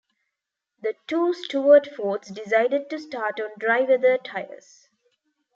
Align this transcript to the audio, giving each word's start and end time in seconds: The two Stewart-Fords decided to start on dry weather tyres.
The 0.81 0.95
two 1.05 1.31
Stewart-Fords 1.31 2.29
decided 2.29 2.89
to 2.89 2.97
start 2.97 3.39
on 3.39 3.51
dry 3.59 3.81
weather 3.81 4.17
tyres. 4.17 4.89